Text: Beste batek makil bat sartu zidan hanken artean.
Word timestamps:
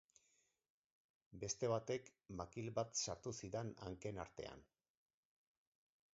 Beste 1.43 1.69
batek 1.73 2.09
makil 2.41 2.73
bat 2.81 2.99
sartu 3.05 3.35
zidan 3.41 3.71
hanken 3.89 4.21
artean. 4.27 4.67